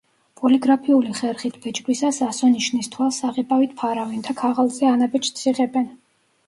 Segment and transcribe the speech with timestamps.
[0.39, 5.91] პოლიგრაფიული ხერხით ბეჭდვისას ასო-ნიშნის თვალს საღებავით ფარავენ და ქაღალდზე ანაბეჭდს იღებენ.